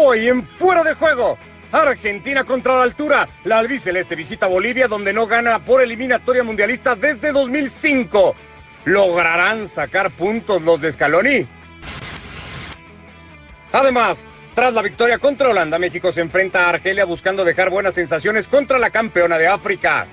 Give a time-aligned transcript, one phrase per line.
[0.00, 1.36] Hoy en Fuera de Juego,
[1.72, 3.28] Argentina contra la altura.
[3.42, 8.36] La albiceleste visita Bolivia donde no gana por eliminatoria mundialista desde 2005.
[8.84, 11.46] ¿Lograrán sacar puntos los de Scaloni?
[13.72, 14.24] Además,
[14.54, 18.78] tras la victoria contra Holanda, México se enfrenta a Argelia buscando dejar buenas sensaciones contra
[18.78, 20.06] la campeona de África.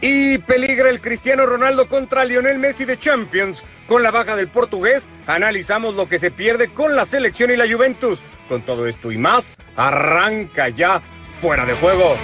[0.00, 3.64] Y peligra el Cristiano Ronaldo contra Lionel Messi de Champions.
[3.88, 7.70] Con la baja del portugués, analizamos lo que se pierde con la selección y la
[7.70, 8.20] Juventus.
[8.48, 11.00] Con todo esto y más, arranca ya
[11.40, 12.16] fuera de juego.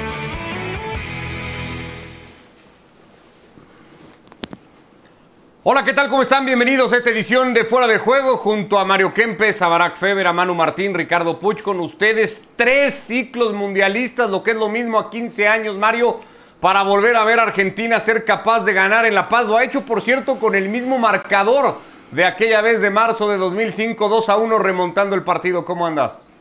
[5.65, 6.09] Hola, ¿qué tal?
[6.09, 6.45] ¿Cómo están?
[6.45, 10.27] Bienvenidos a esta edición de Fuera de Juego junto a Mario Kempes, a Barack Feber,
[10.27, 12.43] a Manu Martín, Ricardo Puch, con ustedes.
[12.57, 16.19] Tres ciclos mundialistas, lo que es lo mismo a 15 años, Mario
[16.62, 19.47] para volver a ver a Argentina ser capaz de ganar en La Paz.
[19.47, 21.75] Lo ha hecho, por cierto, con el mismo marcador
[22.12, 25.65] de aquella vez de marzo de 2005, 2 a 1, remontando el partido.
[25.65, 26.33] ¿Cómo andas?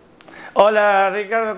[0.54, 1.56] Hola Ricardo,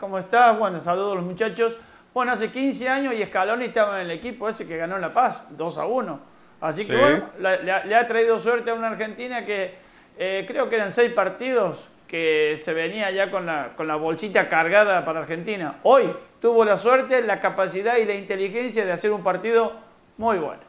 [0.00, 0.58] ¿cómo, estás?
[0.58, 1.78] Bueno, saludos a los muchachos.
[2.14, 5.12] Bueno, hace 15 años y Scaloni estaba en el equipo ese que ganó en La
[5.12, 6.20] Paz, 2 a 1.
[6.62, 9.74] Así que bueno, le, ha traído suerte a una Argentina que
[10.16, 14.48] eh, creo que eran seis partidos que se venía ya con la, con la bolsita
[14.48, 15.74] cargada para Argentina.
[15.82, 19.72] Hoy tuvo la suerte, la capacidad y la inteligencia de hacer un partido
[20.18, 20.62] muy bueno.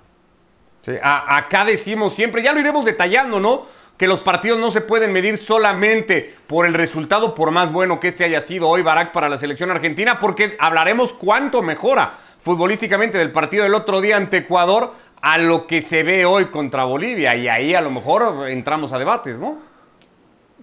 [0.82, 3.66] Sí, acá decimos siempre, ya lo iremos detallando, ¿no?
[3.98, 8.10] Que los partidos no se pueden medir solamente por el resultado, por más bueno que
[8.10, 13.32] este haya sido hoy Barak para la selección argentina, porque hablaremos cuánto mejora futbolísticamente del
[13.32, 17.36] partido del otro día ante Ecuador a lo que se ve hoy contra Bolivia.
[17.36, 19.58] Y ahí a lo mejor entramos a debates, ¿no?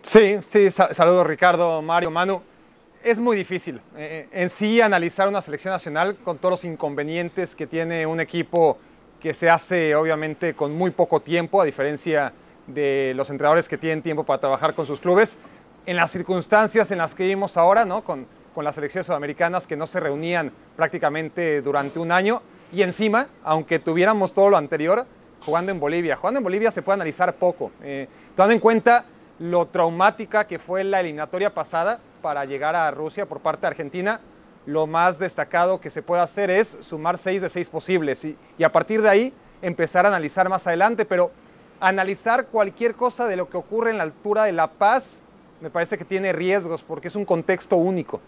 [0.02, 2.53] Sí, sí, saludos Ricardo, Mario, Manu
[3.04, 7.66] es muy difícil eh, en sí analizar una selección nacional con todos los inconvenientes que
[7.66, 8.78] tiene un equipo
[9.20, 12.32] que se hace obviamente con muy poco tiempo, a diferencia
[12.66, 15.36] de los entrenadores que tienen tiempo para trabajar con sus clubes.
[15.84, 18.02] En las circunstancias en las que vivimos ahora, ¿no?
[18.02, 22.40] con, con las selecciones sudamericanas que no se reunían prácticamente durante un año,
[22.72, 25.06] y encima, aunque tuviéramos todo lo anterior,
[25.44, 26.16] jugando en Bolivia.
[26.16, 29.04] Jugando en Bolivia se puede analizar poco, eh, tomando en cuenta
[29.38, 34.18] lo traumática que fue la eliminatoria pasada, para llegar a Rusia por parte de Argentina,
[34.64, 38.64] lo más destacado que se puede hacer es sumar seis de seis posibles y, y,
[38.64, 41.30] a partir de ahí empezar a analizar más adelante, pero
[41.80, 45.20] analizar cualquier cosa de lo que ocurre en la altura de La Paz
[45.60, 48.22] me parece que tiene riesgos porque es un contexto único.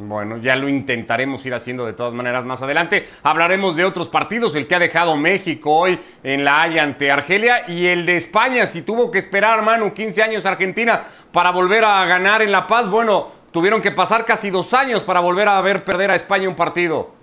[0.00, 3.08] Bueno, ya lo intentaremos ir haciendo de todas maneras más adelante.
[3.24, 7.68] Hablaremos de otros partidos, el que ha dejado México hoy en la Haya ante Argelia
[7.68, 11.02] y el de España, si tuvo que esperar, Manu, 15 años Argentina
[11.32, 12.88] para volver a ganar en La Paz.
[12.88, 16.54] Bueno, tuvieron que pasar casi dos años para volver a ver perder a España un
[16.54, 17.17] partido.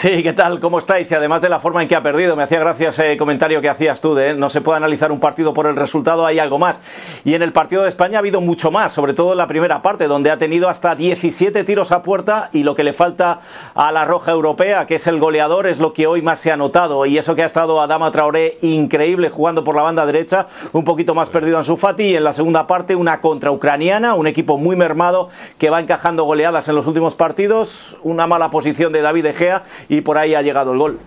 [0.00, 0.60] Sí, ¿qué tal?
[0.60, 1.10] ¿Cómo estáis?
[1.10, 3.68] Y además de la forma en que ha perdido, me hacía gracia ese comentario que
[3.68, 4.34] hacías tú de ¿eh?
[4.34, 6.80] no se puede analizar un partido por el resultado, hay algo más.
[7.22, 9.82] Y en el partido de España ha habido mucho más, sobre todo en la primera
[9.82, 13.40] parte, donde ha tenido hasta 17 tiros a puerta y lo que le falta
[13.74, 16.56] a la Roja Europea, que es el goleador, es lo que hoy más se ha
[16.56, 17.04] notado.
[17.04, 21.14] Y eso que ha estado Adama Traoré increíble jugando por la banda derecha, un poquito
[21.14, 22.04] más perdido en su Fati.
[22.04, 25.28] Y en la segunda parte, una contra ucraniana, un equipo muy mermado
[25.58, 30.00] que va encajando goleadas en los últimos partidos, una mala posición de David Egea y
[30.02, 31.00] por ahí ha llegado el gol.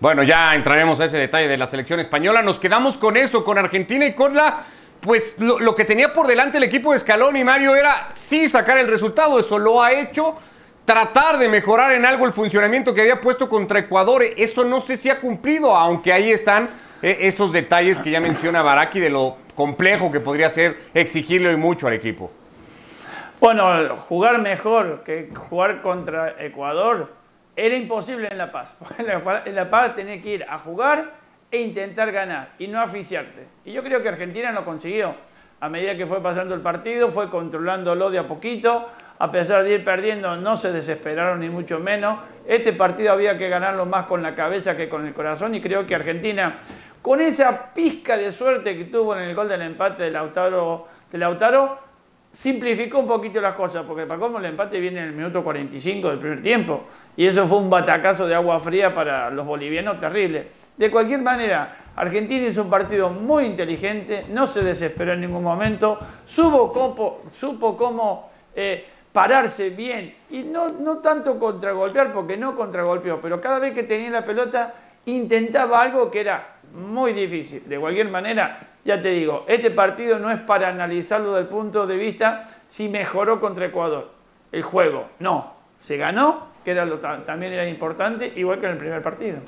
[0.00, 2.42] Bueno, ya entraremos a ese detalle de la selección española.
[2.42, 4.64] Nos quedamos con eso, con Argentina y con la.
[5.00, 8.78] Pues lo, que tenía por delante el equipo de Escalón y Mario era sí sacar
[8.78, 9.38] el resultado.
[9.38, 10.36] Eso lo ha hecho.
[10.84, 14.24] Tratar de mejorar en algo el funcionamiento que había puesto contra Ecuador.
[14.24, 16.68] Eso no sé si ha cumplido, aunque ahí están
[17.00, 21.56] eh, esos detalles que ya menciona Baraki de lo complejo que podría ser exigirle hoy
[21.56, 22.32] mucho al equipo.
[23.38, 27.17] Bueno, jugar mejor que jugar contra Ecuador
[27.58, 28.74] era imposible en La Paz.
[29.44, 31.12] En La Paz tenía que ir a jugar
[31.50, 33.46] e intentar ganar y no aficiarte.
[33.64, 35.14] Y yo creo que Argentina lo consiguió.
[35.60, 38.88] A medida que fue pasando el partido, fue controlándolo de a poquito.
[39.18, 42.20] A pesar de ir perdiendo, no se desesperaron ni mucho menos.
[42.46, 45.84] Este partido había que ganarlo más con la cabeza que con el corazón y creo
[45.84, 46.58] que Argentina,
[47.02, 51.18] con esa pizca de suerte que tuvo en el gol del empate de Lautaro, de
[51.18, 51.80] Lautaro
[52.32, 56.10] simplificó un poquito las cosas, porque para cómo el empate viene en el minuto 45
[56.10, 56.86] del primer tiempo.
[57.18, 60.46] Y eso fue un batacazo de agua fría para los bolivianos terrible.
[60.76, 65.98] De cualquier manera, Argentina hizo un partido muy inteligente, no se desesperó en ningún momento,
[66.26, 66.70] supo
[67.76, 73.74] cómo, eh, pararse bien y no, no tanto contragolpear, porque no contragolpeó, pero cada vez
[73.74, 74.74] que tenía la pelota
[75.06, 77.68] intentaba algo que era muy difícil.
[77.68, 81.84] De cualquier manera, ya te digo, este partido no es para analizarlo desde el punto
[81.84, 84.08] de vista si mejoró contra Ecuador
[84.52, 85.08] el juego.
[85.18, 89.38] No, se ganó que era lo, también era importante, igual que en el primer partido.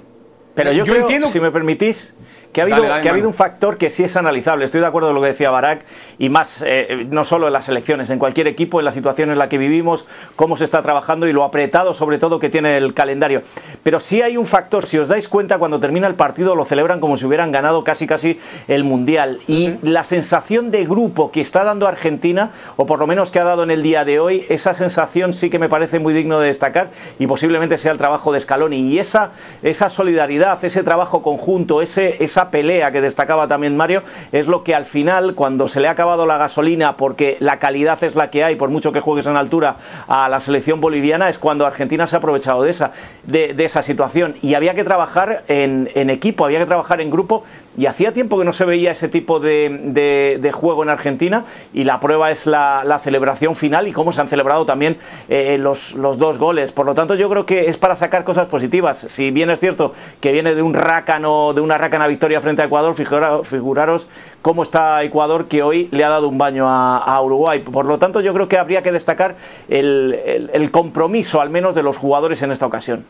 [0.55, 2.15] Pero yo, creo, si me permitís,
[2.53, 4.65] que ha habido, que ha habido un factor que sí es analizable.
[4.65, 5.85] Estoy de acuerdo con lo que decía Barak,
[6.19, 9.39] y más, eh, no solo en las elecciones, en cualquier equipo, en la situación en
[9.39, 10.05] la que vivimos,
[10.37, 13.43] cómo se está trabajando y lo apretado, sobre todo, que tiene el calendario.
[13.83, 17.01] Pero sí hay un factor, si os dais cuenta, cuando termina el partido lo celebran
[17.01, 19.41] como si hubieran ganado casi casi el Mundial.
[19.47, 23.45] Y la sensación de grupo que está dando Argentina, o por lo menos que ha
[23.45, 26.49] dado en el día de hoy, esa sensación sí que me parece muy digno de
[26.49, 28.81] destacar y posiblemente sea el trabajo de Scaloni.
[28.81, 29.31] Y esa,
[29.63, 34.03] esa solidaridad, ese trabajo conjunto, ese, esa pelea que destacaba también Mario,
[34.33, 38.03] es lo que al final, cuando se le ha acabado la gasolina, porque la calidad
[38.05, 39.77] es la que hay, por mucho que juegues en altura
[40.09, 42.93] a la selección boliviana, es cuando Argentina se ha aprovechado de esa,
[43.25, 44.35] de, esa situación.
[44.43, 47.45] Y había que trabajar en, equipo, había que trabajar en grupo
[47.77, 52.01] y hacía tiempo que no se veía ese tipo de, juego en Argentina y la
[52.01, 54.97] prueba es la, celebración final y cómo se han celebrado también
[55.29, 56.73] eh, los, los, dos goles.
[56.73, 59.07] Por lo tanto, yo creo que es para sacar cosas positivas.
[59.09, 62.67] Si bien es cierto que viene de un rácano, de una rácana victoria frente a
[62.67, 64.09] Ecuador, figuraros,
[64.43, 67.61] cómo está Ecuador que hoy le ha dado un baño a, Uruguay.
[67.61, 69.37] Por lo tanto, yo creo que habría que destacar
[69.69, 73.05] el compromiso al menos de los jugadores en esta ocasión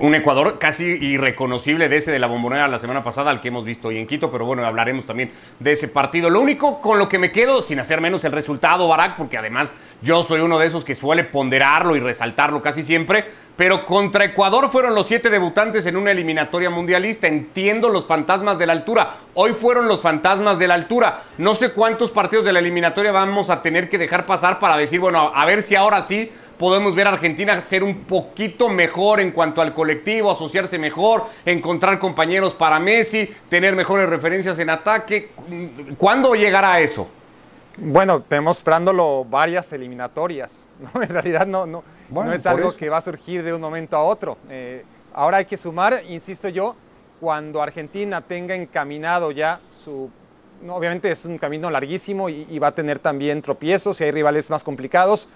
[0.00, 3.64] un Ecuador casi irreconocible de ese de la bombonera la semana pasada al que hemos
[3.64, 6.28] visto hoy en Quito, pero bueno, hablaremos también de ese partido.
[6.28, 9.72] Lo único con lo que me quedo, sin hacer menos el resultado, Barak, porque además
[10.02, 13.24] yo soy uno de esos que suele ponderarlo y resaltarlo casi siempre,
[13.56, 17.26] pero contra Ecuador fueron los siete debutantes en una eliminatoria mundialista.
[17.26, 19.16] Entiendo los fantasmas de la altura.
[19.34, 21.22] Hoy fueron los fantasmas de la altura.
[21.38, 25.00] No sé cuántos partidos de la eliminatoria vamos a tener que dejar pasar para decir,
[25.00, 29.30] bueno, a ver si ahora sí podemos ver a Argentina ser un poquito mejor en
[29.30, 35.30] cuanto al colectivo, asociarse mejor, encontrar compañeros para Messi, tener mejores referencias en ataque.
[35.96, 37.08] ¿Cuándo llegará eso?
[37.76, 40.62] Bueno, tenemos esperándolo varias eliminatorias.
[40.94, 44.02] En realidad no, no, no es algo que va a surgir de un momento a
[44.02, 44.36] otro.
[44.50, 44.84] Eh,
[45.14, 46.74] ahora hay que sumar, insisto yo,
[47.20, 50.08] cuando Argentina tenga encaminado ya su...
[50.68, 54.50] obviamente es un camino larguísimo y, y va a tener también tropiezos y hay rivales
[54.50, 55.28] más complicados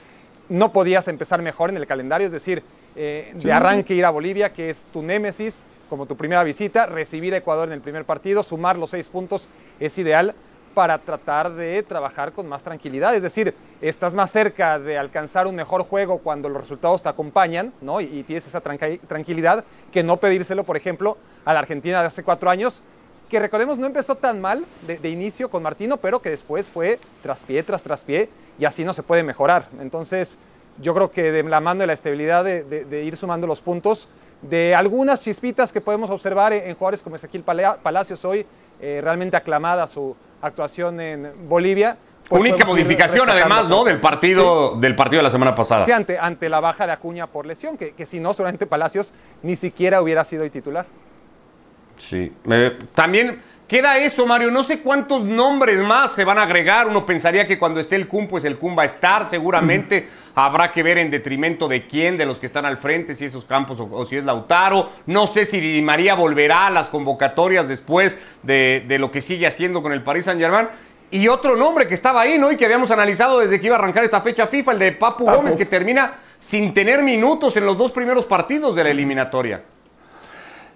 [0.49, 2.63] no podías empezar mejor en el calendario, es decir,
[2.95, 7.35] eh, de arranque ir a Bolivia, que es tu némesis, como tu primera visita, recibir
[7.35, 9.49] a Ecuador en el primer partido, sumar los seis puntos
[9.79, 10.35] es ideal
[10.73, 13.15] para tratar de trabajar con más tranquilidad.
[13.15, 17.73] Es decir, estás más cerca de alcanzar un mejor juego cuando los resultados te acompañan
[17.81, 18.01] ¿no?
[18.01, 22.51] y, tienes esa tranquilidad que no pedírselo, por ejemplo, a la Argentina de hace cuatro
[22.51, 22.83] años,
[23.33, 27.01] que recordemos no empezó tan mal de, de inicio con Martino, pero que después fue
[27.23, 29.69] tras pie, tras tras pie y así no se puede mejorar.
[29.81, 30.39] Entonces,
[30.83, 34.07] yo creo que de la mano de la estabilidad de, ir sumando los puntos,
[34.43, 38.45] de algunas chispitas que podemos observar en, jugadores como Ezequiel Palacios hoy,
[38.83, 41.97] eh, realmente aclamada su actuación en Bolivia.
[42.29, 43.83] Pues Única modificación además, ¿no?
[43.83, 45.87] Del partido, del partido de la semana pasada.
[45.87, 49.15] Sí, ante, ante la baja de Acuña por lesión, que, que si no, solamente Palacios
[49.43, 50.85] ni siquiera hubiera sido el titular.
[52.09, 52.33] Sí.
[52.95, 53.41] también
[53.73, 54.51] Queda eso, Mario.
[54.51, 56.87] No sé cuántos nombres más se van a agregar.
[56.87, 59.31] Uno pensaría que cuando esté el CUM, pues el CUM va a estar.
[59.31, 63.25] Seguramente habrá que ver en detrimento de quién, de los que están al frente, si
[63.25, 64.91] esos campos o, si es Lautaro.
[65.07, 69.81] No sé si Di María volverá a las convocatorias después de, lo que sigue haciendo
[69.81, 70.69] con el Paris Saint-Germain.
[71.11, 72.53] Y otro nombre que estaba ahí, ¿no?
[72.53, 75.25] Y que habíamos analizado desde que iba a arrancar esta fecha FIFA, el de Papu.
[75.25, 79.63] Gómez, que termina sin tener minutos en los dos primeros partidos de la eliminatoria.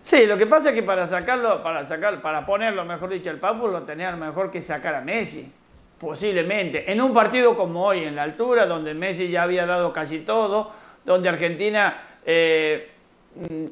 [0.07, 3.41] Sí, lo que pasa es que para sacarlo, para sacar, para ponerlo, mejor dicho, el
[3.41, 5.53] Papu lo tenía mejor que sacar a Messi.
[5.99, 6.93] Posiblemente.
[6.93, 10.71] En un partido como hoy, en la altura, donde Messi ya había dado casi todo,
[11.05, 12.89] donde Argentina eh,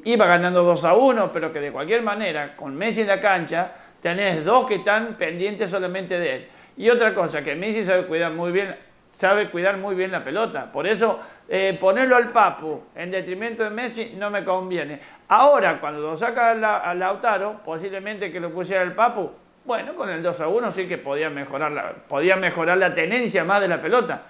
[0.03, 3.71] iba ganando 2 a 1, pero que de cualquier manera, con Messi en la cancha,
[4.01, 6.47] tenés dos que están pendientes solamente de él.
[6.75, 8.75] Y otra cosa, que Messi sabe cuidar muy bien,
[9.15, 10.69] sabe cuidar muy bien la pelota.
[10.69, 14.99] Por eso eh, ponerlo al Papu en detrimento de Messi no me conviene.
[15.27, 19.31] Ahora, cuando lo saca a Lautaro, posiblemente que lo pusiera el Papu,
[19.65, 23.43] bueno, con el 2 a 1 sí que podía mejorar la, podía mejorar la tenencia
[23.43, 24.21] más de la pelota.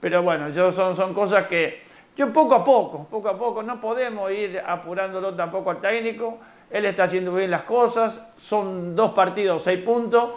[0.00, 1.82] Pero bueno, yo son, son cosas que
[2.16, 6.38] yo poco a poco, poco a poco, no podemos ir apurándolo tampoco al técnico.
[6.70, 10.30] Él está haciendo bien las cosas, son dos partidos, seis puntos.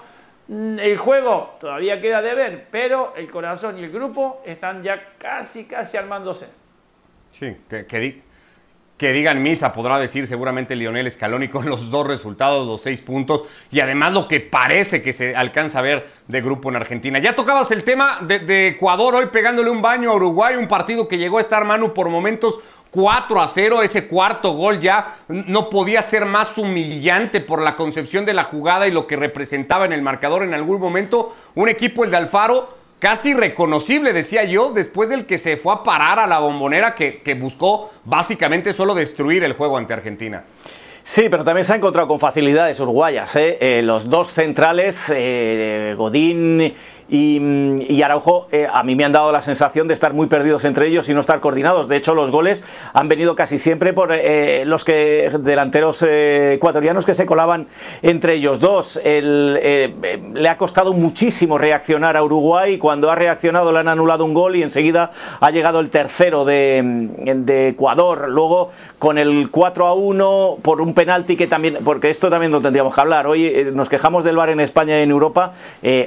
[0.48, 5.14] Mm, el juego todavía queda de ver, pero el corazón y el grupo están ya
[5.18, 6.50] casi, casi armándose.
[7.32, 8.22] Sí, que, que,
[9.02, 13.46] que digan misa, podrá decir seguramente Lionel Scaloni con los dos resultados, los seis puntos
[13.72, 17.18] y además lo que parece que se alcanza a ver de grupo en Argentina.
[17.18, 21.18] Ya tocabas el tema de, Ecuador hoy pegándole un baño a Uruguay, un partido que
[21.18, 22.60] llegó a estar Manu por momentos
[22.92, 28.24] 4 a 0, ese cuarto gol ya no podía ser más humillante por la concepción
[28.24, 31.36] de la jugada y lo que representaba en el marcador en algún momento.
[31.56, 35.84] Un equipo, el de Alfaro, casi reconocible, decía yo, después del que se fue a
[35.84, 40.44] parar a la bombonera que, buscó básicamente solo destruir el juego ante Argentina.
[41.04, 43.36] Sí, pero también se ha encontrado con facilidades uruguayas.
[43.36, 43.58] ¿eh?
[43.60, 46.72] Eh, los dos centrales, eh, Godín
[47.14, 50.88] y, Araujo eh, a mí me han dado la sensación de estar muy perdidos entre
[50.88, 51.90] ellos y no estar coordinados.
[51.90, 52.64] De hecho, los goles
[52.94, 57.68] han venido casi siempre por eh, los que delanteros eh, ecuatorianos que se colaban
[58.02, 59.00] entre ellos dos.
[59.04, 62.78] le ha costado muchísimo reaccionar a Uruguay.
[62.78, 67.10] Cuando ha reaccionado le han anulado un gol y enseguida ha llegado el tercero de,
[67.36, 68.30] de Ecuador.
[68.30, 72.62] Luego con el 4 a 1 por un penalti que también, porque esto también lo
[72.62, 73.28] tendríamos que hablar.
[73.28, 75.52] Hoy nos quejamos del VAR en España y en Europa.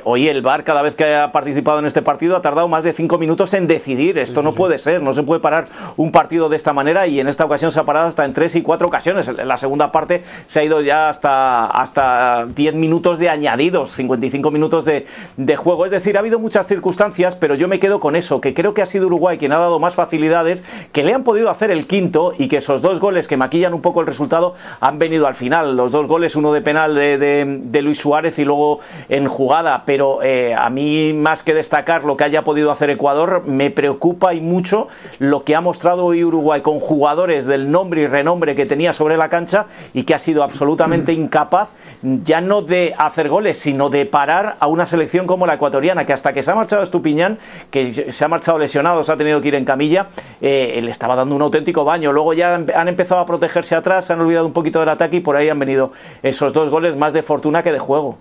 [0.05, 2.93] hoy el VAR cada vez que ha participado en este partido ha tardado más de
[2.93, 4.19] cinco minutos en decidir.
[4.19, 7.29] Esto no puede ser, no se puede parar un partido de esta manera y en
[7.29, 9.29] esta ocasión se ha parado hasta en tres y cuatro ocasiones.
[9.29, 14.51] En la segunda parte se ha ido ya hasta, hasta 10 minutos de añadidos, 55
[14.51, 15.85] minutos de, de juego.
[15.85, 18.83] Es decir, ha habido muchas circunstancias, pero yo me quedo con eso, que creo que
[18.83, 22.33] ha sido Uruguay quien ha dado más facilidades, que le han podido hacer el quinto
[22.37, 25.77] y que esos dos goles que maquillan un poco el resultado han venido al final.
[25.77, 30.23] Los dos goles, uno de penal de, de, Luis Suárez y luego en jugada, pero
[30.23, 30.84] eh, a mí
[31.15, 34.89] más que destacar lo que haya podido hacer Ecuador, me preocupa y mucho
[35.19, 39.17] lo que ha mostrado hoy Uruguay con jugadores del nombre y renombre que tenía sobre
[39.17, 41.69] la cancha y que ha sido absolutamente incapaz
[42.03, 46.13] ya no de hacer goles, sino de parar a una selección como la ecuatoriana, que
[46.13, 47.39] hasta que se ha marchado Estupiñán,
[47.71, 50.09] que se ha marchado lesionado, se ha tenido que ir en camilla,
[50.41, 52.13] eh, le estaba dando un auténtico baño.
[52.13, 55.21] Luego ya han empezado a protegerse atrás, se han olvidado un poquito del ataque y
[55.21, 58.19] por ahí han venido esos dos goles más de fortuna que de juego.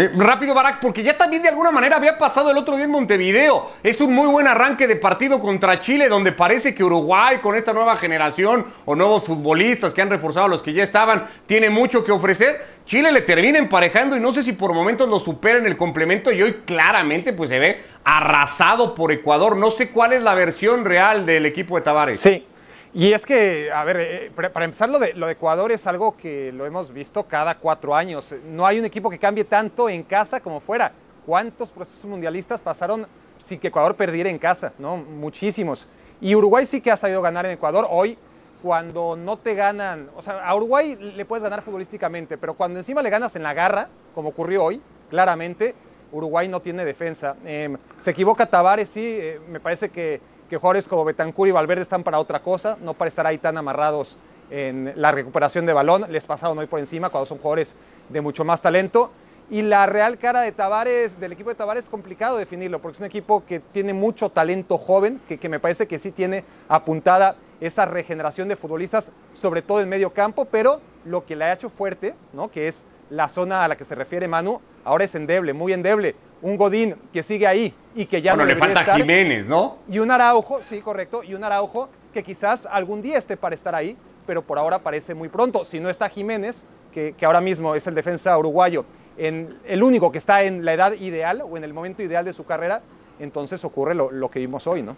[0.00, 2.90] Eh, rápido, Barak, porque ya también de alguna manera había pasado el otro día en
[2.92, 3.68] Montevideo.
[3.82, 7.72] Es un muy buen arranque de partido contra Chile, donde parece que Uruguay, con esta
[7.72, 12.04] nueva generación o nuevos futbolistas que han reforzado a los que ya estaban, tiene mucho
[12.04, 12.64] que ofrecer.
[12.86, 16.30] Chile le termina emparejando y no sé si por momentos lo supera en el complemento
[16.30, 19.56] y hoy claramente pues se ve arrasado por Ecuador.
[19.56, 22.20] No sé cuál es la versión real del equipo de Tavares.
[22.20, 22.46] Sí,
[22.94, 26.16] y es que, a ver, eh, para empezar, lo de, lo de Ecuador es algo
[26.16, 28.34] que lo hemos visto cada cuatro años.
[28.46, 30.92] No hay un equipo que cambie tanto en casa como fuera.
[31.26, 33.06] ¿Cuántos procesos mundialistas pasaron
[33.38, 34.72] sin que Ecuador perdiera en casa?
[34.78, 34.96] ¿no?
[34.96, 35.86] Muchísimos.
[36.20, 37.86] Y Uruguay sí que ha sabido ganar en Ecuador.
[37.90, 38.16] Hoy,
[38.62, 43.02] cuando no te ganan, o sea, a Uruguay le puedes ganar futbolísticamente, pero cuando encima
[43.02, 44.80] le ganas en la garra, como ocurrió hoy,
[45.10, 45.74] claramente,
[46.10, 47.36] Uruguay no tiene defensa.
[47.44, 51.82] Em, se equivoca Tavares, sí, eh, me parece que que jugadores como Betancur y Valverde
[51.82, 54.16] están para otra cosa, no para estar ahí tan amarrados
[54.50, 57.76] en la recuperación de balón, les pasaron hoy por encima cuando son jugadores
[58.08, 59.10] de mucho más talento.
[59.50, 63.00] Y la real cara de Tavares, del equipo de Tavares, es complicado definirlo, porque es
[63.00, 67.36] un equipo que tiene mucho talento joven, que, que me parece que sí tiene apuntada
[67.60, 71.70] esa regeneración de futbolistas, sobre todo en medio campo, pero lo que le ha hecho
[71.70, 72.50] fuerte, ¿no?
[72.50, 76.14] que es la zona a la que se refiere Manu, ahora es endeble, muy endeble
[76.42, 79.78] un Godín que sigue ahí y que ya no le falta Jiménez, ¿no?
[79.88, 83.74] Y un Araujo, sí, correcto, y un Araujo que quizás algún día esté para estar
[83.74, 83.96] ahí,
[84.26, 85.64] pero por ahora parece muy pronto.
[85.64, 88.84] Si no está Jiménez, que, ahora mismo es el defensa uruguayo,
[89.16, 92.32] en, el único que está en la edad ideal o en el momento ideal de
[92.32, 92.82] su carrera,
[93.18, 94.96] entonces ocurre lo, lo que vimos hoy, ¿no?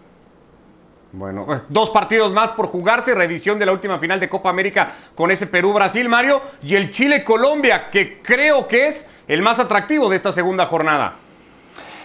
[1.13, 4.93] Bueno, eh, dos partidos más por jugarse, reedición de la última final de Copa América
[5.13, 10.15] con ese Perú-Brasil, Mario, y el Chile-Colombia, que creo que es el más atractivo de
[10.15, 11.15] esta segunda jornada.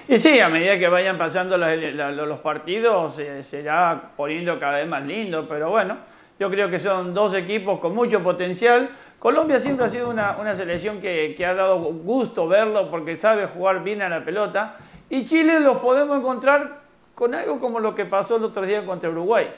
[0.08, 5.04] Y sí, a medida que vayan pasando los, partidos se, irá poniendo cada vez más
[5.04, 5.96] lindo, pero bueno,
[6.38, 8.90] yo creo que son dos equipos con mucho potencial.
[9.18, 14.02] Colombia siempre ha sido una, selección que, ha dado gusto verlo porque sabe jugar bien
[14.02, 14.76] a la pelota.
[15.10, 16.85] Y Chile lo podemos encontrar
[17.16, 19.48] con algo como lo que pasó el otro día contra Uruguay,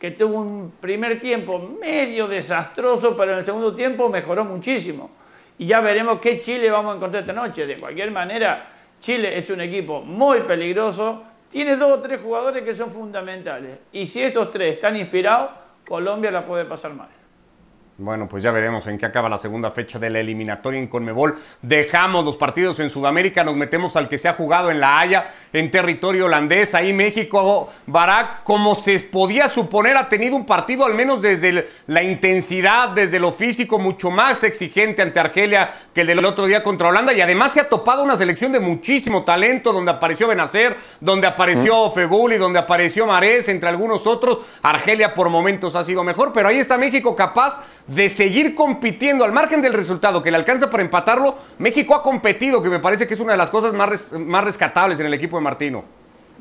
[0.00, 5.12] que tuvo un primer tiempo medio desastroso, pero en el segundo tiempo mejoró muchísimo.
[5.56, 7.68] Y ya veremos qué Chile vamos a encontrar esta noche.
[7.68, 8.66] De cualquier manera,
[9.00, 13.78] Chile es un equipo muy peligroso, tiene dos o tres jugadores que son fundamentales.
[13.92, 15.50] Y si esos tres están inspirados,
[15.86, 17.08] Colombia la puede pasar mal.
[17.96, 21.38] Bueno, pues ya veremos en qué acaba la segunda fecha de la eliminatoria en Conmebol.
[21.62, 25.32] Dejamos los partidos en Sudamérica, nos metemos al que se ha jugado en La Haya,
[25.52, 26.74] en territorio holandés.
[26.74, 32.02] Ahí México, Barak, como se podía suponer, ha tenido un partido al menos desde la
[32.02, 36.88] intensidad, desde lo físico, mucho más exigente ante Argelia que el del otro día contra
[36.88, 37.12] Holanda.
[37.12, 41.90] Y además se ha topado una selección de muchísimo talento, donde apareció Benacer, donde apareció
[41.90, 41.94] mm.
[41.94, 44.40] Feguli, donde apareció Marés, entre algunos otros.
[44.62, 49.32] Argelia por momentos ha sido mejor, pero ahí está México capaz de seguir compitiendo al
[49.32, 51.36] margen del resultado que le alcanza para empatarlo.
[51.58, 54.98] México ha competido, que me parece que es una de las cosas más, más rescatables
[55.00, 55.84] en el equipo de Martino.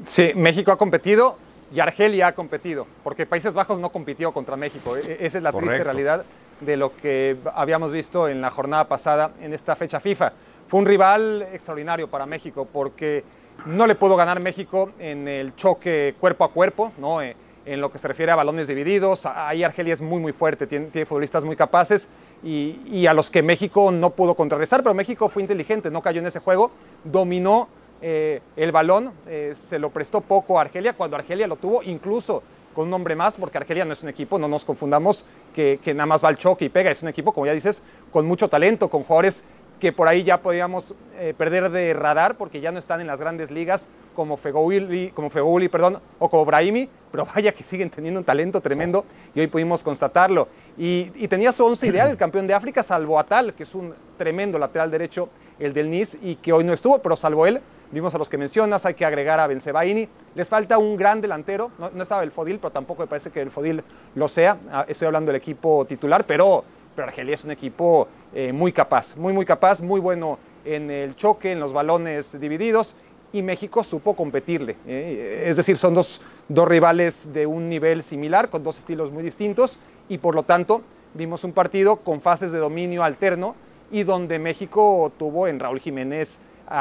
[0.05, 1.37] Sí, México ha competido
[1.73, 4.95] y Argelia ha competido, porque Países Bajos no compitió contra México.
[4.95, 6.23] E, e, esa es la triste realidad
[6.61, 10.31] de lo que habíamos visto en la jornada pasada en esta fecha FIFA.
[10.67, 13.23] Fue un rival extraordinario para México porque
[13.65, 17.21] no le pudo ganar México en el choque cuerpo a cuerpo, ¿no?
[17.21, 17.35] Eh,
[17.65, 19.25] en lo que se refiere a balones divididos.
[19.25, 22.07] Ahí Argelia es muy, muy fuerte, tiene, futbolistas muy capaces
[22.43, 26.19] y, y, a los que México no pudo contrarrestar, pero México fue inteligente, no cayó
[26.19, 26.71] en ese juego,
[27.03, 27.69] dominó
[28.05, 32.43] eh, el balón, eh, se lo prestó poco a Argelia, cuando Argelia lo tuvo incluso
[32.75, 35.23] con un hombre más, porque Argelia no es un equipo, no nos confundamos,
[35.55, 37.81] que, que nada más va al choque y pega, es un equipo, como ya dices,
[38.11, 39.43] con mucho talento, con jugadores
[39.83, 43.19] que por ahí ya podíamos eh, perder de radar porque ya no están en las
[43.19, 48.17] grandes ligas como Fegouli, como Fegouli perdón, o como Brahimi, pero vaya que siguen teniendo
[48.17, 49.03] un talento tremendo
[49.35, 50.47] y hoy pudimos constatarlo.
[50.77, 54.57] Y, tenía su once ideal el campeón de África, salvo Atal, que es un tremendo
[54.57, 55.27] lateral derecho,
[55.59, 57.59] el del Nice, y que hoy no estuvo, pero salvo él,
[57.91, 61.71] vimos a los que mencionas, hay que agregar a Benzebaini, les falta un gran delantero,
[61.77, 63.83] no, no estaba el Fodil, pero tampoco me parece que el Fodil
[64.15, 66.63] lo sea, ah, estoy hablando del equipo titular, pero
[66.95, 71.15] pero Argelia es un equipo eh, muy capaz, muy, muy capaz, muy bueno en el
[71.15, 72.95] choque, en los balones divididos,
[73.31, 74.77] y México supo competirle.
[74.87, 79.23] Eh, es decir, son dos, dos rivales de un nivel similar, con dos estilos muy
[79.23, 80.81] distintos, y por lo tanto
[81.13, 83.55] vimos un partido con fases de dominio alterno
[83.91, 86.71] y donde México tuvo en Raúl Jiménez uh,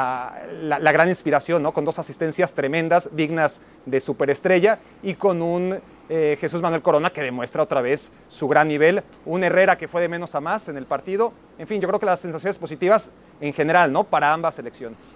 [0.63, 1.71] la, la, gran inspiración, ¿no?
[1.71, 5.79] con dos asistencias tremendas, dignas de superestrella, y con un
[6.15, 9.99] eh, Jesús Manuel Corona que demuestra otra vez su gran nivel, un Herrera que fue
[9.99, 13.09] de menos a más en el partido, en fin, yo creo que las sensaciones positivas
[13.41, 14.03] en general, ¿no?
[14.03, 15.11] Para ambas selecciones.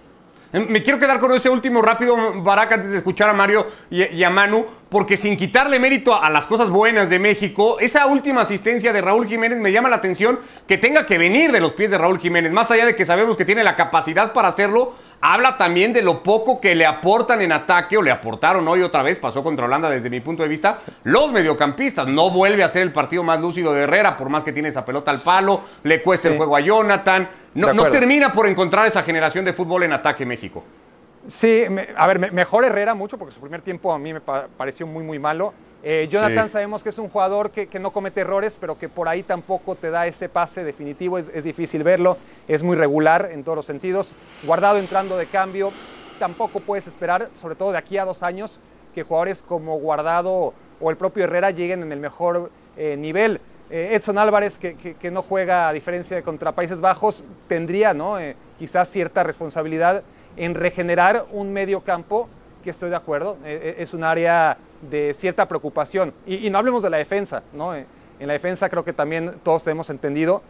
[0.50, 4.30] Me quiero quedar con ese último rápido, Barack, antes de escuchar a Mario y, a
[4.30, 9.00] Manu, porque sin quitarle mérito a, las cosas buenas de México, esa última asistencia de
[9.02, 12.18] Raúl Jiménez me llama la atención que tenga que venir de los pies de Raúl
[12.18, 16.02] Jiménez, más allá de que sabemos que tiene la capacidad para hacerlo, habla también de
[16.02, 19.66] lo poco que le aportan en ataque o le aportaron hoy otra vez, pasó contra
[19.66, 22.06] Holanda desde mi punto de vista, los mediocampistas.
[22.06, 24.84] No vuelve a ser el partido más lúcido de Herrera, por más que tiene esa
[24.84, 26.32] pelota al palo, le cuesta sí.
[26.32, 27.28] el juego a Jonathan.
[27.54, 30.62] No, no, termina por encontrar esa generación de fútbol en ataque México.
[31.26, 34.20] Sí, me, a ver, me, mejor Herrera mucho porque su primer tiempo a mí me
[34.20, 35.52] pa pareció muy, muy malo.
[35.82, 36.52] Eh, Jonathan sí.
[36.52, 39.76] sabemos que es un jugador que, que, no comete errores, pero que por ahí tampoco
[39.76, 42.16] te da ese pase definitivo, es, es, difícil verlo,
[42.48, 44.10] es muy regular en todos los sentidos.
[44.42, 45.70] Guardado entrando de cambio,
[46.18, 48.58] tampoco puedes esperar, sobre todo de aquí a dos años,
[48.92, 53.40] que jugadores como Guardado o el propio Herrera lleguen en el mejor eh, nivel.
[53.70, 57.94] Eh, Edson Álvarez, que, que, que, no juega a diferencia de contra Países Bajos, tendría
[57.94, 58.16] ¿no?
[58.58, 60.02] Quizás cierta responsabilidad
[60.36, 62.28] en regenerar un medio campo
[62.68, 64.58] que estoy de acuerdo, es un área
[64.90, 66.12] de cierta preocupación.
[66.26, 67.74] Y, no hablemos de la defensa, ¿no?
[67.74, 67.86] En
[68.18, 70.42] la defensa creo que también todos tenemos entendido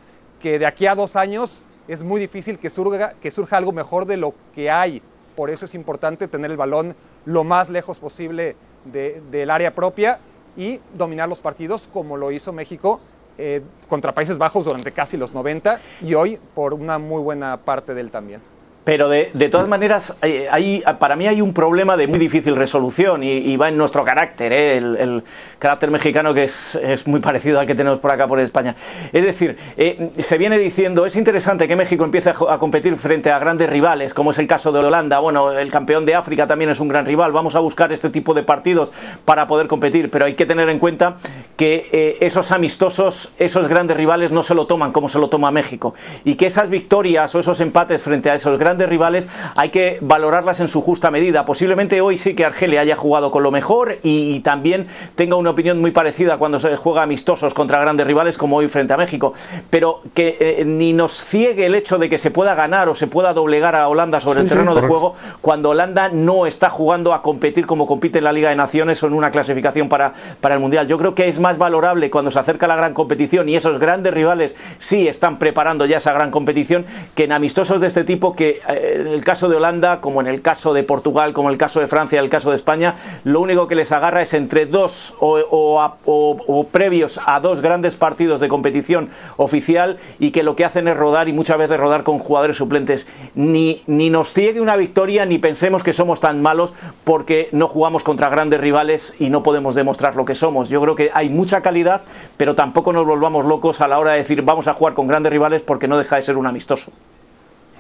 [0.43, 4.05] que de aquí a dos años es muy difícil que surja, que surja algo mejor
[4.05, 5.01] de lo que hay.
[5.37, 10.19] Por eso es importante tener el balón lo más lejos posible de, del área propia
[10.57, 12.99] y dominar los partidos como lo hizo México
[13.39, 17.95] eh, contra Países Bajos durante casi los 90 y hoy por una muy buena parte
[17.95, 18.41] de él también.
[18.85, 23.23] Pero de, de, todas maneras, hay, para mí hay un problema de muy difícil resolución
[23.23, 24.79] y, y va en nuestro carácter, ¿eh?
[24.79, 25.23] el, el,
[25.59, 28.75] carácter mexicano que es, es, muy parecido al que tenemos por acá por España.
[29.13, 33.31] Es decir, eh, se viene diciendo, es interesante que México empiece a, a, competir frente
[33.31, 36.71] a grandes rivales, como es el caso de Holanda, bueno, el campeón de África también
[36.71, 38.93] es un gran rival, vamos a buscar este tipo de partidos
[39.25, 41.17] para poder competir, pero hay que tener en cuenta
[41.57, 45.51] que eh, esos amistosos, esos grandes rivales no se lo toman como se lo toma
[45.51, 49.71] México y que esas victorias o esos empates frente a esos grandes grandes rivales hay
[49.71, 51.45] que valorarlas en su justa medida.
[51.45, 54.87] Posiblemente hoy sí que Argelia haya jugado con lo mejor y, y también
[55.17, 58.93] tenga una opinión muy parecida cuando se juega amistosos contra grandes rivales como hoy frente
[58.93, 59.33] a México.
[59.69, 63.09] Pero que eh, ni nos ciegue el hecho de que se pueda ganar o se
[63.09, 66.71] pueda doblegar a Holanda sobre sí, el terreno sí, de juego cuando Holanda no está
[66.71, 70.13] jugando a competir como compite en la Liga de Naciones o en una clasificación para,
[70.41, 70.87] para el Mundial.
[70.87, 74.15] Yo creo que es más valorable cuando se acerca la gran competición y esos grandes
[74.15, 76.87] rivales sí están preparando ya esa gran competición
[77.17, 80.43] que en amistosos de este tipo que en el caso de Holanda, como en el
[80.43, 82.95] caso de Portugal, como en el caso de Francia, en el caso de España,
[83.25, 87.61] lo único que les agarra es entre dos o, o, o, o, previos a dos
[87.61, 91.79] grandes partidos de competición oficial y que lo que hacen es rodar y muchas veces
[91.79, 93.07] rodar con jugadores suplentes.
[93.35, 98.03] Ni, ni nos ciegue una victoria ni pensemos que somos tan malos porque no jugamos
[98.03, 100.69] contra grandes rivales y no podemos demostrar lo que somos.
[100.69, 102.03] Yo creo que hay mucha calidad,
[102.37, 105.33] pero tampoco nos volvamos locos a la hora de decir vamos a jugar con grandes
[105.33, 106.93] rivales porque no deja de ser un amistoso.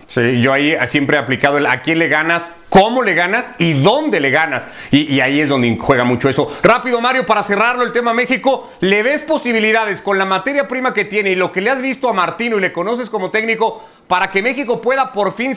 [0.09, 3.75] Sí, yo ahí siempre he aplicado el a quién le ganas, cómo le ganas y
[3.75, 4.66] dónde le ganas.
[4.90, 6.51] Y, ahí es donde juega mucho eso.
[6.62, 11.05] Rápido, Mario, para cerrarlo el tema México, ¿le ves posibilidades con la materia prima que
[11.05, 14.31] tiene y lo que le has visto a Martino y le conoces como técnico para
[14.31, 15.55] que México pueda por fin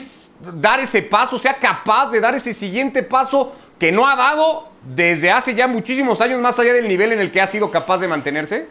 [0.54, 5.30] dar ese paso, sea capaz de dar ese siguiente paso que no ha dado desde
[5.30, 8.08] hace ya muchísimos años más allá del nivel en el que ha sido capaz de
[8.08, 8.66] mantenerse?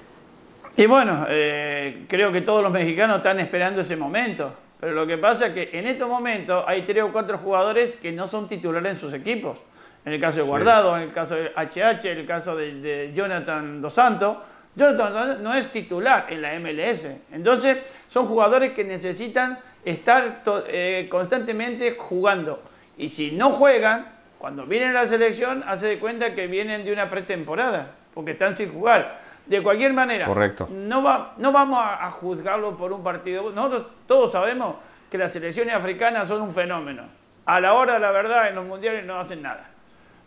[0.78, 4.54] Y bueno, eh, creo que todos los mexicanos están esperando ese momento.
[4.82, 8.12] Pero lo que pasa es que en estos momentos hay tres o cuatro jugadores que
[8.12, 9.60] no son titulares en sus equipos.
[10.04, 13.80] En el caso de Guardado, en el caso de HH, en el caso de, Jonathan
[13.80, 14.38] Dos Santos.
[14.76, 17.06] Jonathan no es titular en la MLS.
[17.32, 22.64] Entonces, son jugadores que necesitan estar eh, constantemente jugando.
[22.98, 24.08] Y si no juegan,
[24.40, 28.56] cuando vienen a la selección, hace de cuenta que vienen de una pretemporada, porque están
[28.56, 29.21] sin jugar.
[29.46, 30.68] De cualquier manera, Correcto.
[30.72, 33.52] No, va, no vamos a, a juzgarlo por un partido.
[33.52, 34.76] Nosotros todos sabemos
[35.10, 37.04] que las selecciones africanas son un fenómeno.
[37.46, 39.70] A la hora de la verdad, en los mundiales no hacen nada.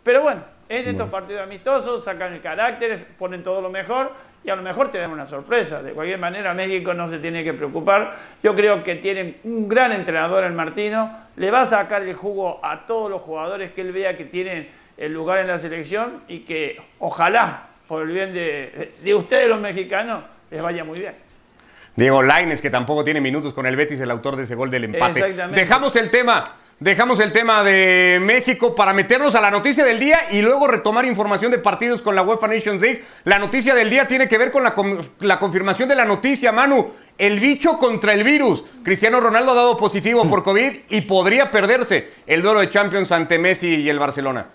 [0.03, 4.11] Pero bueno, en estos partidos amistosos sacan el carácter, ponen todo lo mejor
[4.43, 5.81] y a lo mejor te dan una sorpresa.
[5.81, 8.13] De cualquier manera, México no se tiene que preocupar.
[8.43, 11.17] Yo creo que tienen un gran entrenador, el Martino.
[11.35, 14.69] Le va a sacar el jugo a todos los jugadores que él vea que tienen
[14.97, 19.59] el lugar en la selección y que ojalá, por el bien de, de ustedes los
[19.59, 21.13] mexicanos, les vaya muy bien.
[21.95, 24.85] Diego Laines, que tampoco tiene minutos con el Betis, el autor de ese gol del
[24.85, 25.33] empate.
[25.53, 26.43] Dejamos el tema
[26.79, 31.05] Dejamos el tema de México para meternos a la noticia del día y luego retomar
[31.05, 33.01] información de partidos con la UEFA Nations League.
[33.23, 34.75] La noticia del día tiene que ver con la,
[35.21, 36.91] la, confirmación de la noticia, Manu.
[37.17, 38.65] El bicho contra el virus.
[38.83, 43.39] Cristiano Ronaldo ha dado positivo por COVID y podría perderse el duelo de Champions ante
[43.39, 44.45] Messi y el Barcelona.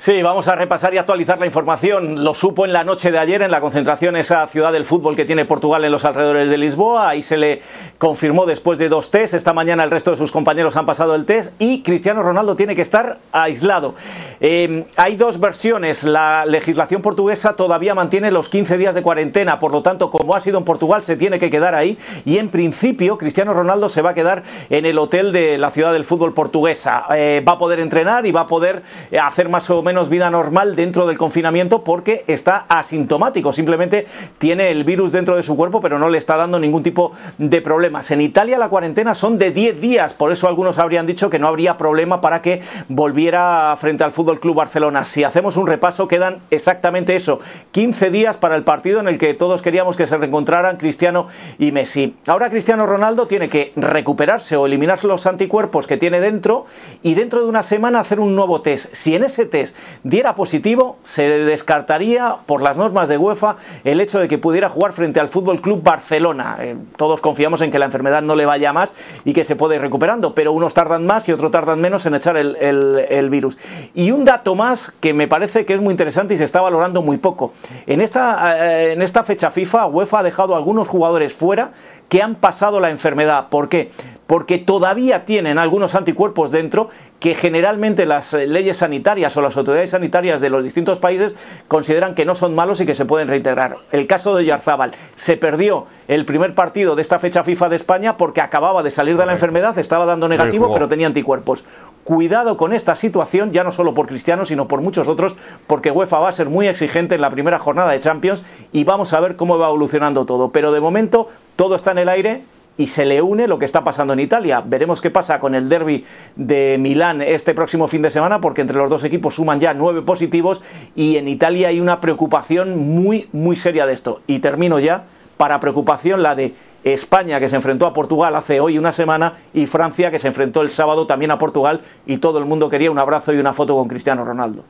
[0.00, 2.22] Sí, vamos a repasar y actualizar la información.
[2.22, 5.24] Lo supo en la noche de ayer en la concentración esa ciudad del fútbol que
[5.24, 7.08] tiene Portugal en los alrededores de Lisboa.
[7.08, 7.62] Ahí se le
[7.98, 9.34] confirmó después de dos test.
[9.34, 12.76] Esta mañana el resto de sus compañeros han pasado el test y Cristiano Ronaldo tiene
[12.76, 13.96] que estar aislado.
[14.40, 16.04] Eh, hay dos versiones.
[16.04, 19.58] La legislación portuguesa todavía mantiene los 15 días de cuarentena.
[19.58, 21.98] Por lo tanto, como ha sido en Portugal, se tiene que quedar ahí.
[22.24, 25.92] Y en principio, Cristiano Ronaldo se va a quedar en el hotel de la ciudad
[25.92, 27.04] del fútbol portuguesa.
[27.16, 30.10] Eh, va a poder entrenar y va a poder eh, hacer más o menos menos
[30.10, 35.56] vida normal dentro del confinamiento porque está asintomático, simplemente tiene el virus dentro de su
[35.56, 38.10] cuerpo pero no le está dando ningún tipo de problemas.
[38.10, 41.48] En Italia la cuarentena son de 10 días, por eso algunos habrían dicho que no
[41.48, 45.06] habría problema para que volviera frente al Fútbol Club Barcelona.
[45.06, 47.40] Si hacemos un repaso quedan exactamente eso,
[47.72, 51.72] 15 días para el partido en el que todos queríamos que se reencontraran Cristiano y
[51.72, 52.14] Messi.
[52.26, 56.66] Ahora Cristiano Ronaldo tiene que recuperarse o eliminar los anticuerpos que tiene dentro
[57.02, 58.92] y dentro de una semana hacer un nuevo test.
[58.92, 64.18] Si en ese test diera positivo, se descartaría por las normas de UEFA el hecho
[64.18, 66.56] de que pudiera jugar frente al Fútbol Club Barcelona.
[66.60, 68.92] Eh, todos confiamos en que la enfermedad no le vaya más
[69.24, 72.14] y que se puede ir recuperando, pero unos tardan más y otros tardan menos en
[72.14, 73.58] echar el, virus.
[73.94, 77.02] Y un dato más que me parece que es muy interesante y se está valorando
[77.02, 77.52] muy poco.
[77.86, 81.72] En esta, eh, en esta fecha FIFA, UEFA ha dejado a algunos jugadores fuera
[82.08, 83.48] que han pasado la enfermedad.
[83.48, 83.90] ¿Por qué?
[84.26, 89.90] Porque todavía tienen algunos anticuerpos dentro que generalmente las eh, leyes sanitarias o las autoridades
[89.90, 91.34] sanitarias de los distintos países
[91.66, 93.76] consideran que no son malos y que se pueden reintegrar.
[93.90, 98.16] El caso de Yarzábal se perdió el primer partido de esta fecha FIFA de España
[98.16, 101.64] porque acababa de salir de la enfermedad, estaba dando negativo, pero tenía anticuerpos.
[102.04, 105.34] Cuidado con esta situación, ya no solo por Cristiano, sino por muchos otros,
[105.66, 109.12] porque UEFA va a ser muy exigente en la primera jornada de Champions y vamos
[109.12, 110.50] a ver cómo va evolucionando todo.
[110.50, 112.42] Pero de momento todo está en el aire
[112.76, 114.62] y se le une lo que está pasando en Italia.
[114.64, 116.04] Veremos qué pasa con el derby
[116.36, 120.02] de Milán este próximo fin de semana, porque entre los dos equipos suman ya nueve
[120.02, 120.60] positivos
[120.94, 124.20] y en Italia hay una preocupación muy, muy seria de esto.
[124.28, 128.78] Y termino ya para preocupación la de España que se enfrentó a Portugal hace hoy
[128.78, 132.44] una semana y Francia que se enfrentó el sábado también a Portugal y todo el
[132.44, 134.62] mundo quería un abrazo y una foto con Cristiano Ronaldo.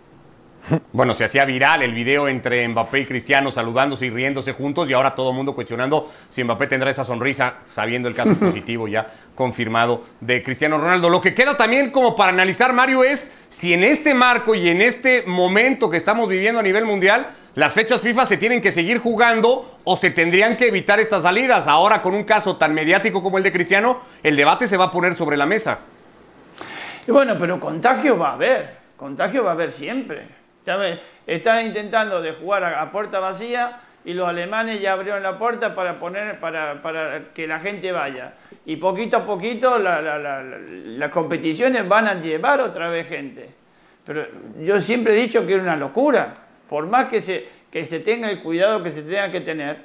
[0.93, 4.93] Bueno, se hacía viral el video entre Mbappé y Cristiano saludándose y riéndose juntos y
[4.93, 9.07] ahora todo el mundo cuestionando si Mbappé tendrá esa sonrisa sabiendo el caso positivo ya
[9.35, 11.09] confirmado de Cristiano Ronaldo.
[11.09, 14.81] Lo que queda también como para analizar, Mario, es si en este marco y en
[14.81, 18.99] este momento que estamos viviendo a nivel mundial, las fechas FIFA se tienen que seguir
[18.99, 21.67] jugando o se tendrían que evitar estas salidas.
[21.67, 24.93] Ahora con un caso tan mediático como el de Cristiano, el debate se va a
[24.93, 25.79] poner sobre la mesa.
[27.07, 30.39] Y bueno, pero contagio va a haber, contagio va a haber siempre.
[31.27, 35.99] Están intentando de jugar a, puerta vacía y los alemanes ya abrieron la puerta para
[35.99, 36.81] poner para,
[37.35, 38.35] que la gente vaya.
[38.67, 43.51] Y poquito a poquito las competiciones van a llevar otra vez gente.
[44.05, 44.27] Pero
[44.61, 46.35] yo siempre he dicho que es una locura.
[46.69, 49.79] Por más que se, que se tenga el cuidado que se tenga que tener,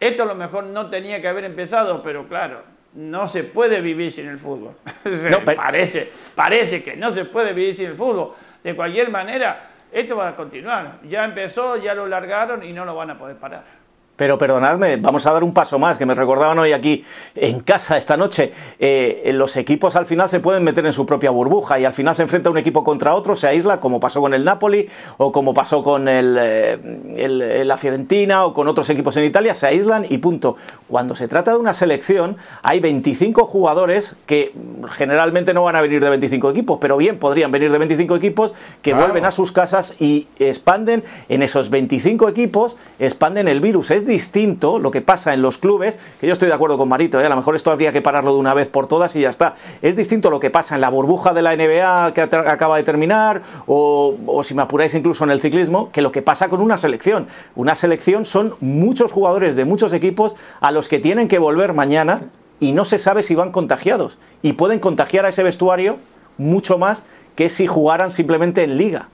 [0.00, 2.62] esto a lo mejor no tenía que haber empezado, pero claro,
[2.94, 4.74] no se puede vivir sin el fútbol.
[5.56, 8.34] parece, parece que no se puede vivir sin el fútbol.
[8.62, 11.00] De cualquier manera, esto va a continuar.
[11.04, 13.77] Ya empezó, ya lo largaron y no lo van a poder parar.
[14.18, 17.04] Pero perdonadme, vamos a dar un paso más, que me recordaban hoy aquí
[17.36, 18.52] en casa esta noche.
[18.80, 22.16] Eh, los equipos al final se pueden meter en su propia burbuja y al final
[22.16, 25.54] se enfrenta un equipo contra otro, se aísla, como pasó con el Napoli o como
[25.54, 30.18] pasó con el, eh, la Fiorentina o con otros equipos en Italia, se aíslan y
[30.18, 30.56] punto.
[30.88, 34.52] Cuando se trata de una selección, hay 25 jugadores que
[34.90, 38.52] generalmente no van a venir de 25 equipos, pero bien podrían venir de 25 equipos
[38.82, 43.92] que vuelven a sus casas y expanden en esos 25 equipos, expanden el virus.
[43.92, 47.20] Es distinto lo que pasa en los clubes, que yo estoy de acuerdo con Marito,
[47.20, 47.26] ¿eh?
[47.26, 49.54] a lo mejor esto habría que pararlo de una vez por todas y ya está.
[49.82, 53.42] Es distinto lo que pasa en la burbuja de la NBA que acaba de terminar,
[53.68, 56.76] o, o si me apuráis incluso en el ciclismo, que lo que pasa con una
[56.76, 57.28] selección.
[57.54, 62.22] Una selección son muchos jugadores de muchos equipos a los que tienen que volver mañana
[62.58, 64.18] y no se sabe si van contagiados.
[64.42, 65.98] Y pueden contagiar a ese vestuario
[66.38, 67.02] mucho más
[67.36, 69.08] que si jugaran simplemente en liga.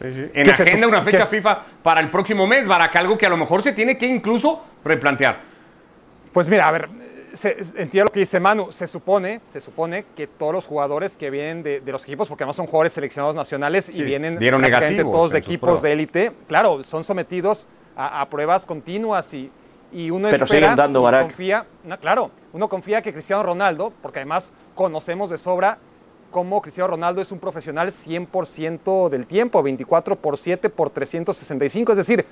[0.00, 3.62] En agenda una fecha FIFA para el próximo mes, Barack, algo que a lo mejor
[3.62, 5.40] se tiene que incluso replantear.
[6.32, 6.88] Pues mira, a ver,
[7.44, 11.62] entiendo lo que dice Manu, se supone, se supone que todos los jugadores que vienen
[11.62, 15.82] de, los equipos, porque además son jugadores seleccionados nacionales y vienen de todos de equipos
[15.82, 19.50] de élite, claro, son sometidos a, pruebas continuas y,
[19.92, 21.28] y uno Pero siguen dando, Barack.
[21.28, 21.66] confía,
[22.00, 25.78] claro, uno confía que Cristiano Ronaldo, porque además conocemos de sobra
[26.30, 31.98] como Cristiano Ronaldo es un profesional 100% del tiempo, 24 por 7 por 365, es
[31.98, 32.24] decir,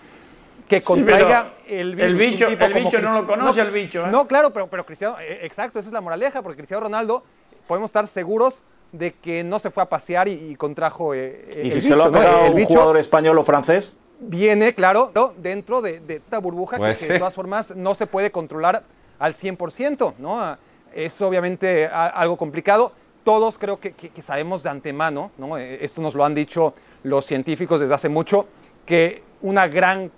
[0.68, 2.46] que contraiga el, el bicho.
[2.48, 4.04] El bicho no lo conoce el bicho.
[4.04, 4.09] ¿eh?
[4.11, 7.22] No, claro, pero, pero Cristiano, eh, exacto, esa es la moraleja, porque Cristiano Ronaldo
[7.66, 11.80] podemos estar seguros de que no se fue a pasear y, contrajo eh, ¿Y si
[11.80, 13.94] se lo ha pegado un jugador español o francés?
[14.20, 18.85] Viene, claro, dentro de, esta burbuja que, de todas formas no se puede controlar
[19.18, 20.57] al 100%, ¿no?
[20.94, 22.92] Es obviamente algo complicado
[23.24, 25.58] todos creo que, sabemos de antemano, ¿no?
[25.58, 28.46] Eh, esto nos lo han dicho los científicos desde hace mucho,
[28.87, 30.12] que una gran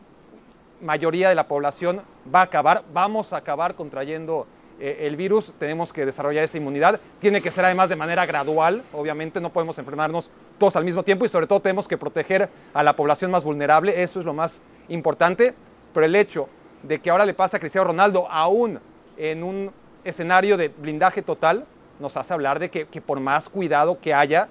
[0.83, 4.47] mayoría de la población va a acabar, vamos a acabar contrayendo
[4.79, 8.83] eh, el virus, tenemos que desarrollar esa inmunidad, tiene que ser además de manera gradual,
[8.92, 12.83] obviamente no podemos enfermarnos todos al mismo tiempo y sobre todo tenemos que proteger a
[12.83, 15.55] la población más vulnerable, eso es lo más importante,
[15.95, 16.49] pero el hecho
[16.83, 18.79] de que ahora le pasa a Cristiano Ronaldo aún
[19.16, 19.71] en un
[20.05, 21.66] escenario de blindaje total,
[21.99, 24.49] nos hace hablar de que, por más cuidado que haya,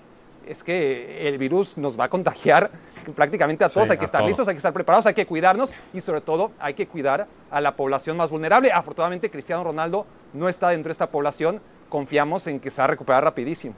[0.47, 2.69] es que el virus nos va a contagiar
[3.15, 3.89] prácticamente a todos.
[3.89, 6.73] hay que estar listos, hay que estar preparados, hay que cuidarnos y sobre todo hay
[6.73, 8.71] que cuidar a la población más vulnerable.
[8.71, 11.61] Afortunadamente Cristiano Ronaldo no está dentro de esta población.
[11.89, 13.75] Confiamos en que se va a recuperar rapidísimo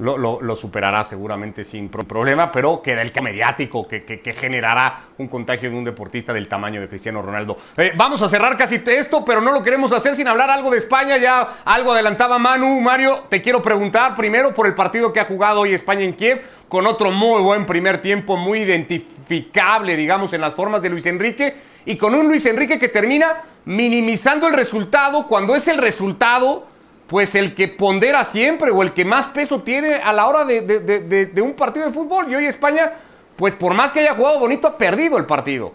[0.00, 5.84] lo, superará seguramente sin problema, pero queda el mediático que, generará un contagio de un
[5.84, 7.58] deportista del tamaño de Cristiano Ronaldo.
[7.76, 10.78] Eh, vamos a cerrar casi esto, pero no lo queremos hacer sin hablar algo de
[10.78, 11.18] España.
[11.18, 12.80] Ya algo adelantaba Manu.
[12.80, 16.42] Mario, te quiero preguntar primero por el partido que ha jugado hoy España en Kiev,
[16.68, 21.56] con otro muy buen primer tiempo, muy identificable, digamos, en las formas de Luis Enrique,
[21.84, 26.69] y con un Luis Enrique que termina minimizando el resultado cuando es el resultado
[27.10, 31.42] pues el que pondera siempre o el que más peso tiene a la hora de,
[31.42, 32.30] un partido de fútbol.
[32.30, 32.92] Y hoy España,
[33.34, 35.72] pues por más que haya jugado bonito, ha perdido el partido.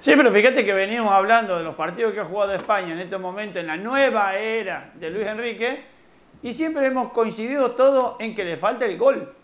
[0.00, 3.18] Sí, pero fíjate que veníamos hablando de los partidos que ha jugado España en este
[3.18, 5.86] momento, en la nueva era de Luis Enrique,
[6.40, 9.34] y siempre hemos coincidido todo en que le falta el gol.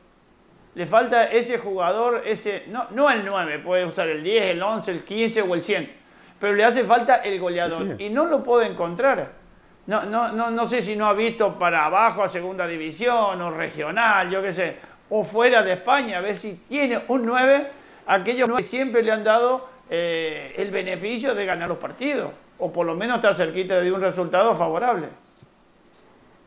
[0.76, 4.90] Le falta ese jugador, ese no, no el 9, puede usar el 10, el 11,
[4.92, 5.92] el 15 o el 100,
[6.38, 9.39] pero le hace falta el goleador y no lo puede encontrar
[9.86, 13.50] no, no, no, no sé si no ha visto para abajo a segunda división o
[13.50, 14.76] regional, yo qué sé,
[15.08, 17.66] o fuera de España, a ver si tiene un 9,
[18.06, 22.86] aquellos 9 siempre le han dado eh, el beneficio de ganar los partidos, o por
[22.86, 25.08] lo menos estar cerquita de un resultado favorable.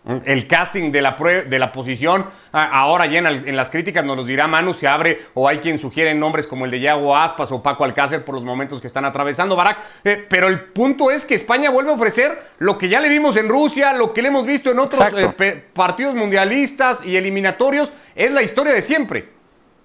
[0.05, 4.47] El casting de la, de la posición, ahora ya en, las críticas nos los dirá
[4.47, 7.85] Manu, se abre o hay quien sugiere nombres como el de Yago Aspas o Paco
[7.85, 9.77] Alcácer por los momentos que están atravesando Barak.
[10.03, 13.37] Eh, pero el punto es que España vuelve a ofrecer lo que ya le vimos
[13.37, 15.01] en Rusia, lo que le hemos visto en otros
[15.39, 19.29] eh, partidos mundialistas y eliminatorios, es la historia de siempre.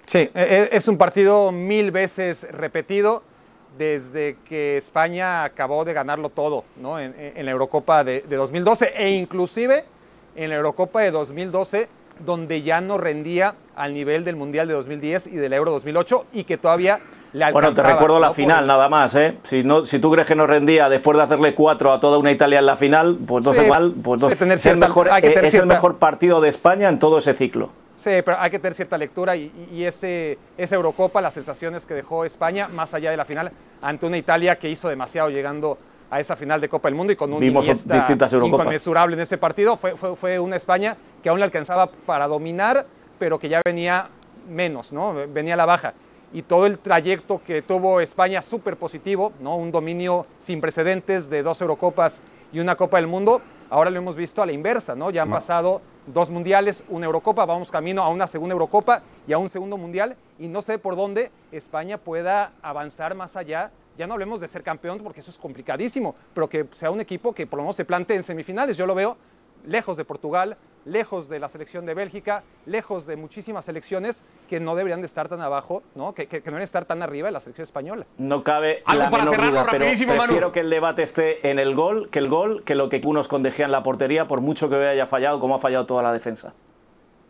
[0.06, 3.22] Sí, e, e, es un partido mil veces repetido
[3.76, 6.98] desde que España acabó de ganarlo todo ¿no?
[6.98, 9.84] en, la Eurocopa de, de 2012 e inclusive
[10.38, 11.88] en la Eurocopa de 2012,
[12.24, 16.44] donde ya no rendía al nivel del Mundial de 2010 y del Euro 2008 y
[16.44, 17.00] que todavía
[17.32, 17.50] le.
[17.52, 19.36] Bueno, te recuerdo la final nada más, ¿eh?
[19.42, 22.30] Si, no, si tú crees que no rendía después de hacerle cuatro a toda una
[22.30, 25.66] Italia en la final, pues no sé mal, pues no, es, el mejor, es el
[25.66, 27.70] mejor partido de España en todo ese ciclo.
[27.96, 31.94] Sí, pero hay que tener cierta lectura y, y, ese, esa Eurocopa, las sensaciones que
[31.94, 33.50] dejó España, más allá de la final,
[33.82, 35.76] ante una Italia que hizo demasiado llegando
[36.10, 39.38] a esa final de Copa del Mundo y con un Vimos distintas inconmensurable en ese
[39.38, 39.76] partido.
[39.76, 42.86] Fue, fue, fue, una España que aún le alcanzaba para dominar,
[43.18, 44.08] pero que ya venía
[44.48, 45.14] menos, ¿no?
[45.28, 45.94] Venía a la baja.
[46.32, 49.56] y todo el trayecto que tuvo España súper positivo, ¿no?
[49.56, 52.20] un dominio sin precedentes de dos Eurocopas
[52.52, 53.40] y una Copa del Mundo,
[53.70, 55.10] ahora lo hemos visto a la inversa, ¿no?
[55.10, 59.38] ya han pasado dos mundiales, una Eurocopa, vamos camino a una segunda Eurocopa y a
[59.38, 63.70] un segundo mundial y no sé por dónde España pueda avanzar más allá.
[63.98, 67.34] Ya no hablemos de ser campeón porque eso es complicadísimo, pero que sea un equipo
[67.34, 68.76] que por lo menos se plantee en semifinales.
[68.76, 69.16] Yo lo veo
[69.66, 74.76] lejos de Portugal, lejos de la selección de Bélgica, lejos de muchísimas selecciones que no
[74.76, 76.14] deberían de estar tan abajo, ¿no?
[76.14, 78.06] Que, que, que no deben estar tan arriba de la selección española.
[78.18, 80.26] No cabe Algo la para menor cerrarlo duda, pero rapidísimo, Manu.
[80.26, 83.26] prefiero que el debate esté en el gol, que el gol, que lo que unos
[83.26, 86.54] condejían la portería, por mucho que hoy haya fallado, como ha fallado toda la defensa.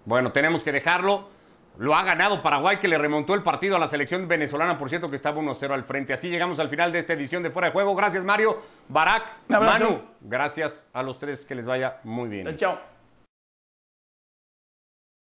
[0.05, 1.38] Bueno, tenemos que dejarlo.
[1.79, 5.09] Lo ha ganado Paraguay, que le remontó el partido a la selección venezolana, por cierto,
[5.09, 6.13] que estaba 1-0 al frente.
[6.13, 7.95] Así llegamos al final de esta edición de Fuera de Juego.
[7.95, 9.23] Gracias, Mario, Barak.
[9.49, 10.03] Manu.
[10.21, 12.57] Gracias a los tres, que les vaya muy bien.
[12.57, 12.98] Chao.